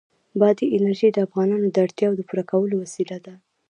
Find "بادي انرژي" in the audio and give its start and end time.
0.39-1.09